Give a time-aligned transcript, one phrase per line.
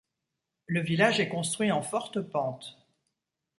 [0.65, 2.79] Le village est construit en forte pente.